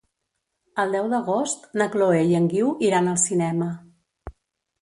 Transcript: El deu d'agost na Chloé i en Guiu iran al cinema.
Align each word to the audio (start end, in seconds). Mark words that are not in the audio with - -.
El 0.83 0.95
deu 0.97 1.09
d'agost 1.11 1.69
na 1.81 1.87
Chloé 1.97 2.23
i 2.31 2.35
en 2.39 2.47
Guiu 2.55 2.73
iran 2.89 3.13
al 3.13 3.23
cinema. 3.29 3.73